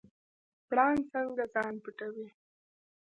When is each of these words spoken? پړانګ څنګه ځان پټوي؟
پړانګ 0.67 0.99
څنګه 1.13 1.43
ځان 1.53 1.73
پټوي؟ 1.83 2.27